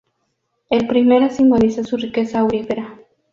[0.71, 2.97] El primero simboliza su riqueza aurífera.